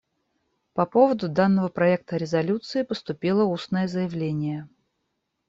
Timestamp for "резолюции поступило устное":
2.17-3.87